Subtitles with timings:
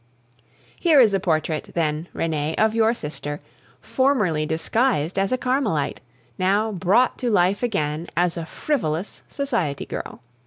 [0.79, 3.39] Here is a portrait, then, Renee, of your sister,
[3.81, 6.01] formerly disguised as a Carmelite,
[6.39, 10.21] now brought to life again as a frivolous society girl.